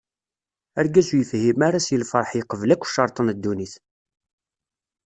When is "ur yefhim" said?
1.15-1.59